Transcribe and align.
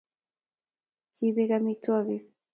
kibek 1.15 1.49
amitwogik 1.57 2.23